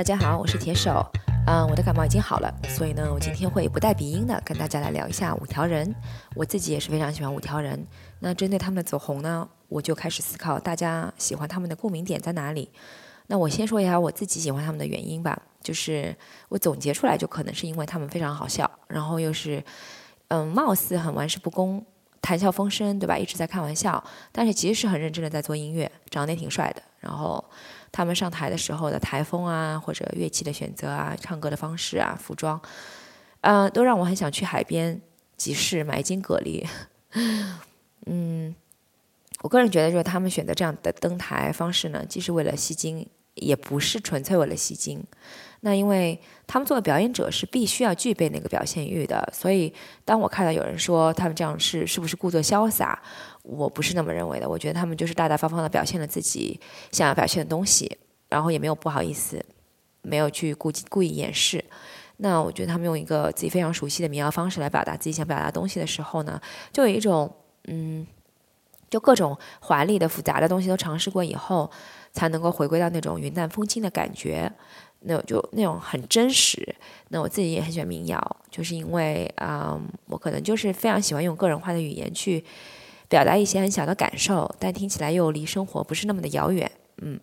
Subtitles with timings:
[0.00, 1.06] 大家好，我是铁手。
[1.46, 5.94] 嗯，我的感冒已经好了，所以呢，我今天会不带鼻音的跟大家来聊一下五条人。
[6.34, 7.86] 我自己也是非常喜欢五条人。
[8.20, 12.70] 那针对他们的走红呢，我就开始思考大家喜欢他们的共鸣点在哪里。
[13.26, 16.16] 那我先说一下我自己喜欢他们的原因吧，就是
[16.48, 19.62] 我总结出来就可能是因为他们非常好笑，然后又是
[20.28, 21.84] 嗯，貌似很玩世不恭、
[22.22, 23.18] 谈笑风生，对吧？
[23.18, 27.44] 一直在开玩笑，但是其实是很认真的在做音乐，长得也挺帅的，然后。
[27.92, 32.60] 他们上台的时候的台风啊，或者乐器的选择啊，唱歌的方式啊，服装，
[33.40, 35.00] 啊，都让我很想去海边
[35.36, 36.66] 集市买一斤蛤蜊。
[38.06, 38.54] 嗯，
[39.42, 45.04] 我个人觉得，就是他们选择这样的登台方式呢，既是为了吸睛，也不是纯粹为了吸睛。
[45.60, 49.72] 那因为他们作为表演者是必须要具备那个表现欲的，所以
[50.04, 53.00] 当我看到有人说他们这样是是不是故作潇洒，
[53.42, 54.48] 我不是那么认为的。
[54.48, 56.58] 我觉得他们就是大大方方的表现了自己
[56.92, 59.44] 想要表现的东西，然后也没有不好意思，
[60.02, 61.62] 没有去故故意掩饰。
[62.16, 66.40] 那我觉得他们用一个自己非常熟悉的民谣方式来表达自己想表达东西的时候呢，
[66.72, 67.30] 就有一种
[67.68, 68.06] 嗯，
[68.90, 71.70] 就各种华丽的复杂的东西都尝试过以后，
[72.12, 74.52] 才能够回归到那种云淡风轻的感觉。
[75.02, 76.76] 那就那种很真实。
[77.08, 82.44] 那我自己也很喜欢民谣，就是因为啊，我可能就是非常喜欢用个人化的语言去
[83.08, 86.70] 表达一些很小的感受，但听起来又离生活不是那么的遥远。
[86.98, 87.18] 嗯，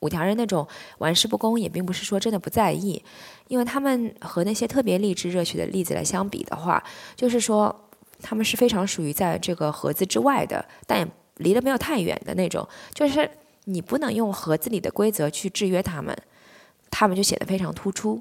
[0.00, 3.04] 五条人那种玩世不恭，也并不是说真的不在意，
[3.48, 6.82] 因为他们和那些特别励志热血的例子来相比的话，
[7.14, 7.87] 就是说
[8.20, 13.30] 他们是非常属于在这个盒子之外的，但也离得没有太远的那种，就是。
[13.70, 16.16] 你不能用盒子里的规则去制约他们，
[16.88, 18.18] 他们就显得非常突出，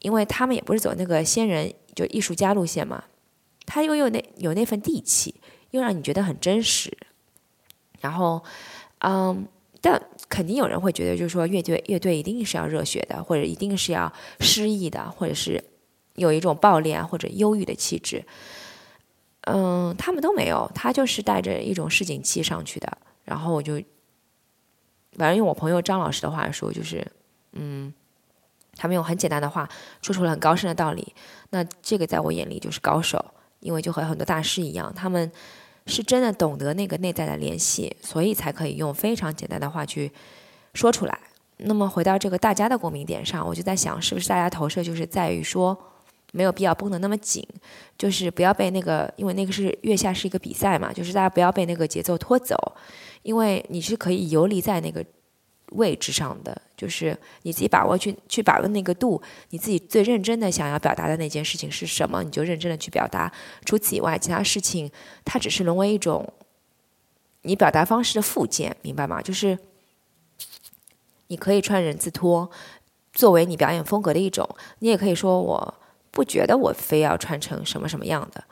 [0.00, 3.04] 因为他们也不是走那个仙人就艺术家路线嘛，
[3.64, 5.32] 他又有那有那份地气，
[5.70, 6.90] 又让你觉得很真实。
[8.00, 8.42] 然后，
[8.98, 9.46] 嗯，
[9.80, 15.62] 但肯定有人会觉得，就是说乐队乐队一定是要热血的，或者一定是要诗意的，或者是
[16.16, 18.24] 有一种暴烈或者忧郁的气质。
[19.52, 22.98] 嗯，他们都没有，他就是带着一种市井气上去的。
[23.24, 23.82] 然后我就。
[25.18, 27.04] 反正用我朋友张老师的话说，就是，
[27.52, 27.92] 嗯，
[28.76, 29.68] 他们用很简单的话
[30.00, 31.14] 说出了很高深的道理。
[31.50, 33.22] 那这个在我眼里就是高手，
[33.58, 35.30] 因为就和很多大师一样，他们
[35.84, 40.12] 是真的懂得那个内在的联系，所以才可以用非常简单的话去
[40.74, 41.18] 说出来。
[41.56, 45.76] 那么回到这个大家的共鸣点上，我就在想，是不是大家投射就是在于说，
[46.32, 47.46] 没有必要绷得那么紧，
[47.98, 52.56] 就是不要被那个，因为那个是月下是一个比赛嘛，就是大家不要被那个节奏拖走。
[53.22, 55.04] 因为你是可以游离在那个
[55.72, 59.20] 位置上的，就是你自己把握去去把握那个度，
[59.50, 63.30] 你自己最认真的想要表达的那件事情是什么，你就认真的去表达。
[63.66, 64.90] 除此以外，其他事情
[65.22, 66.32] 它只是沦为一种
[67.42, 69.20] 你表达方式的附件，明白吗？
[69.20, 69.58] 就是
[71.26, 72.50] 你可以穿人字拖
[73.12, 74.48] 作为你表演风格的一种，
[74.78, 75.74] 你也可以说我
[76.10, 78.44] 不觉得我非要穿成什么什么样的，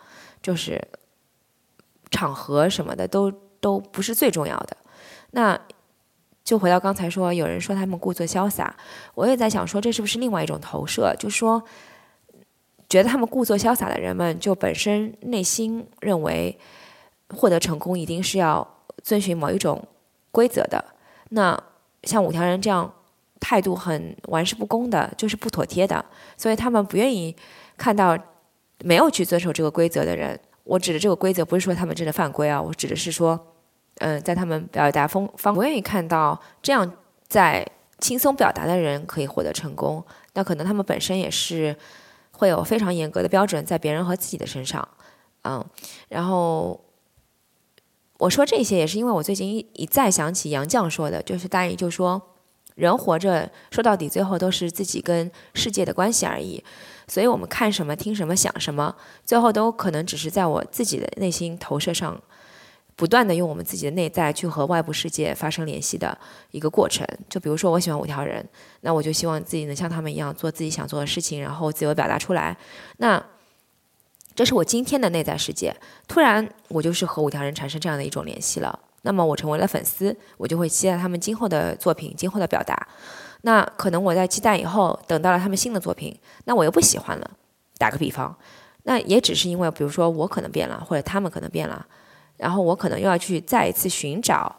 [0.42, 0.82] 就是
[2.10, 3.32] 场合什么的都。
[3.60, 4.76] 都不是最重要的，
[5.32, 5.60] 那
[6.44, 8.76] 就回到刚才说，有人说他们故作潇洒，
[9.16, 11.12] 我也在想说，这是不是另外一种投射？
[11.18, 11.60] 就说
[12.88, 16.56] 觉得他们故作潇洒的人们，就本身内心认为
[17.34, 18.64] 获得成功一定是要
[19.02, 19.88] 遵循某一种
[20.30, 20.84] 规则的。
[21.30, 21.60] 那
[22.04, 22.94] 像五条人这样
[23.40, 26.04] 态度很玩世不恭的，就是不妥帖的，
[26.36, 27.34] 所以他们不愿意
[27.76, 28.18] 看到
[28.84, 30.38] 没有去遵守这个规则的人。
[30.64, 33.38] 我指的这个规则不是说他们真的犯规啊，我指的是说，
[34.00, 36.92] 嗯，在他们表达方方，不愿意看到这样
[37.26, 37.66] 在
[38.00, 41.74] 轻松表达的人可以获得成功，那可能他们本身也是
[42.32, 44.86] 会有非常严格的标准在别人和自己的身上，
[45.44, 45.64] 嗯，
[46.08, 46.78] 然后
[48.18, 52.20] 我说这些也是因为我最近一一再想起杨绛说的，就是大意就说。
[52.78, 56.62] 人活着，说到底，最后都是自己跟世界的关系而已。
[57.08, 58.94] 所以，我们看什么、听什么、想什么，
[59.24, 62.20] 最后都可能只是在我自己的内心投射上，
[62.94, 66.16] 不断的用我们自己的内在去和外部世界发生联系的
[66.52, 67.04] 一个过程。
[67.28, 68.46] 就比如说，我喜欢五条人，
[68.82, 72.56] 那我就希望自己能像他们一样做自己想做的事情，然后自由表达出来。
[72.98, 73.20] 那
[74.36, 75.74] 这是我今天的内在世界。
[76.06, 78.78] 突然，我就是和五条人产生这样的一种联系了。
[79.02, 82.88] 那么我成为了粉丝，我就会期待他们今后的作品、今后的表达。
[83.42, 87.30] 那可能我在期待以后，等到了他们新的作品，那我又不喜欢了。
[87.78, 88.36] 打个比方，
[88.82, 91.86] 那也只是因为，比如说我可能变了，或者他们可能变了，
[92.36, 94.54] 然后我可能又要去再一次寻找，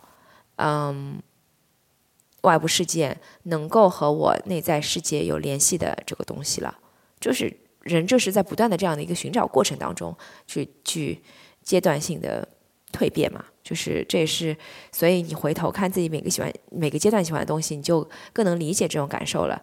[0.56, 1.22] 嗯，
[2.44, 6.74] 外部世界能够和我内在世界有联系的这个东西了。
[7.20, 11.22] 就是人就是在不断的这样的一个寻找过程当中，去去
[11.62, 12.48] 阶段性的。
[12.92, 14.56] 蜕变嘛，就是这也是，
[14.92, 19.62] 所以你回头看自己每个喜欢每个阶段喜欢的东西，你就更能理解这种感受了。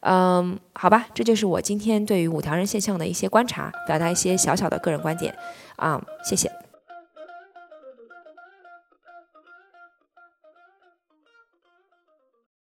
[0.00, 5.34] 嗯，好吧，这就是我今天对于五条人现象的一些观察，表达一些小小的个人观点
[5.76, 6.50] 啊，谢谢。